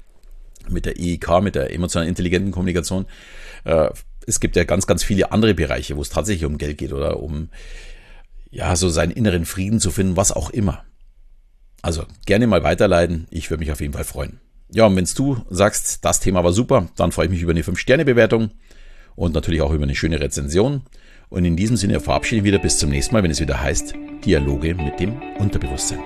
mit 0.69 0.87
der 0.87 1.01
EEK, 1.01 1.43
mit 1.43 1.57
der 1.57 1.75
emotional 1.75 2.07
intelligenten 2.07 2.53
Kommunikation. 2.53 3.07
Äh, 3.65 3.89
es 4.27 4.39
gibt 4.39 4.55
ja 4.55 4.63
ganz, 4.63 4.87
ganz 4.87 5.03
viele 5.03 5.33
andere 5.33 5.55
Bereiche, 5.55 5.97
wo 5.97 6.03
es 6.03 6.11
tatsächlich 6.11 6.45
um 6.45 6.57
Geld 6.57 6.79
geht 6.79 6.93
oder 6.93 7.21
um, 7.21 7.49
ja, 8.53 8.77
so 8.77 8.89
seinen 8.91 9.11
inneren 9.11 9.45
Frieden 9.45 9.81
zu 9.81 9.91
finden, 9.91 10.17
was 10.17 10.31
auch 10.31 10.51
immer. 10.51 10.85
Also 11.81 12.05
gerne 12.27 12.47
mal 12.47 12.63
weiterleiten. 12.63 13.27
Ich 13.31 13.51
würde 13.51 13.61
mich 13.61 13.73
auf 13.73 13.81
jeden 13.81 13.95
Fall 13.95 14.05
freuen. 14.05 14.39
Ja, 14.75 14.87
und 14.87 14.97
wenn 14.97 15.07
du 15.15 15.37
sagst, 15.51 16.03
das 16.03 16.21
Thema 16.21 16.43
war 16.45 16.53
super, 16.53 16.89
dann 16.97 17.13
freue 17.13 17.27
ich 17.27 17.31
mich 17.31 17.43
über 17.43 17.53
eine 17.53 17.63
5-Sterne-Bewertung 17.63 18.51
und 19.15 19.35
natürlich 19.35 19.61
auch 19.61 19.73
über 19.73 19.85
eine 19.85 19.95
schöne 19.95 20.19
Rezension. 20.19 20.83
Und 21.29 21.45
in 21.45 21.57
diesem 21.57 21.77
Sinne 21.77 22.01
verabschiede 22.01 22.39
ich 22.39 22.45
wieder 22.45 22.59
bis 22.59 22.79
zum 22.79 22.91
nächsten 22.91 23.15
Mal, 23.15 23.23
wenn 23.23 23.31
es 23.31 23.41
wieder 23.41 23.61
heißt 23.61 23.95
Dialoge 24.25 24.75
mit 24.75 24.99
dem 24.99 25.21
Unterbewusstsein. 25.39 26.01